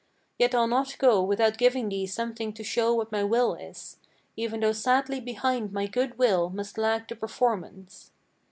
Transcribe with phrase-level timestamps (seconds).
[0.39, 3.97] Yet I'll not go without giving thee something to show what my will is,
[4.35, 8.09] Even though sadly behind my good will must lag the performance."